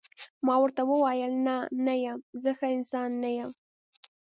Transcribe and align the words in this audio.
ما 0.45 0.55
ورته 0.61 0.81
وویل: 0.89 1.33
نه، 1.45 1.55
نه 1.85 1.93
یم، 2.03 2.19
زه 2.43 2.51
ښه 2.57 2.67
انسان 2.77 3.09
نه 3.23 3.29
یم. 3.37 3.51